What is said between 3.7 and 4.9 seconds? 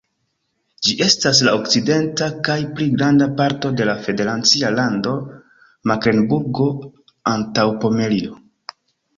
de la federacia